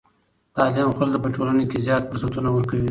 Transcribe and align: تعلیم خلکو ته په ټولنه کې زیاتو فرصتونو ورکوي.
تعلیم 0.55 0.89
خلکو 0.97 1.11
ته 1.13 1.17
په 1.23 1.29
ټولنه 1.35 1.63
کې 1.69 1.83
زیاتو 1.85 2.07
فرصتونو 2.09 2.49
ورکوي. 2.53 2.79